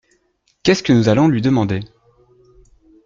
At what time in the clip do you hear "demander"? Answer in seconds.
1.43-1.81